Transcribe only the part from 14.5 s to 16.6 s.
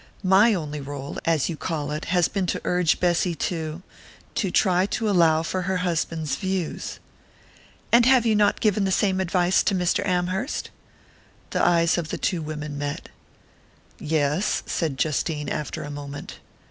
said Justine, after a moment.